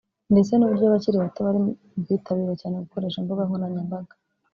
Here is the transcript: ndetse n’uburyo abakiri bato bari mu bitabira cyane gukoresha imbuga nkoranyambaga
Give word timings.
ndetse 0.31 0.51
n’uburyo 0.55 0.85
abakiri 0.87 1.17
bato 1.23 1.39
bari 1.45 1.59
mu 1.63 1.71
bitabira 2.09 2.53
cyane 2.61 2.75
gukoresha 2.83 3.17
imbuga 3.19 3.47
nkoranyambaga 3.47 4.13